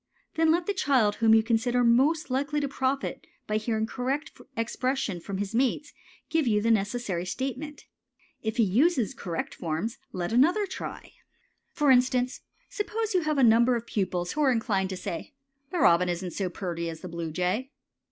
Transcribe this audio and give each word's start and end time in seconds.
Then 0.33 0.49
let 0.51 0.65
the 0.65 0.73
child 0.73 1.17
whom 1.17 1.35
you 1.35 1.43
consider 1.43 1.83
most 1.83 2.31
likely 2.31 2.59
to 2.59 2.67
profit 2.67 3.27
by 3.45 3.57
hearing 3.57 3.85
correct 3.85 4.31
expression 4.57 5.19
from 5.19 5.37
his 5.37 5.53
mates 5.53 5.93
give 6.27 6.47
you 6.47 6.59
the 6.59 6.71
necessary 6.71 7.23
statement. 7.23 7.85
If 8.41 8.57
he 8.57 8.63
use 8.63 9.13
correct 9.13 9.53
forms, 9.53 9.99
let 10.11 10.33
another 10.33 10.65
try. 10.65 11.13
For 11.71 11.91
instance, 11.91 12.41
suppose 12.67 13.13
you 13.13 13.21
have 13.21 13.37
a 13.37 13.43
number 13.43 13.75
of 13.75 13.85
pupils 13.85 14.31
who 14.31 14.41
are 14.41 14.51
inclined 14.51 14.89
to 14.89 14.97
say 14.97 15.35
"The 15.69 15.77
robin 15.77 16.09
isn't 16.09 16.31
so 16.31 16.49
purty 16.49 16.89
as 16.89 17.01
the 17.01 17.07
bluejay." 17.07 17.69